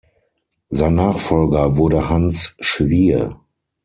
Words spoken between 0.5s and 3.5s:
Sein Nachfolger wurde Hans Schwier.